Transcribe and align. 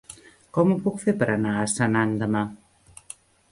Com 0.57 0.71
ho 0.71 0.77
puc 0.87 0.97
fer 1.03 1.13
per 1.19 1.27
anar 1.35 1.53
a 1.57 1.67
Senan 1.75 2.17
demà? 2.25 2.45